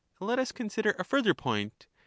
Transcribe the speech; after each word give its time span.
Let 0.19 0.39
us 0.39 0.51
consider 0.51 0.95
a 0.97 1.03
further 1.03 1.35
point. 1.35 1.85
y. 1.87 1.87